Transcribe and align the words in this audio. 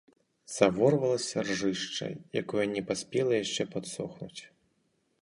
Заворвалася 0.53 1.43
ржышча, 1.45 2.07
якое 2.43 2.65
не 2.75 2.85
паспела 2.91 3.33
яшчэ 3.45 3.71
падсохнуць. 3.77 4.37